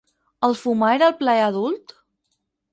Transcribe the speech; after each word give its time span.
El 0.47 0.55
fumar 0.61 0.89
era 0.95 1.11
el 1.11 1.15
plaer 1.21 1.45
adult? 1.51 1.97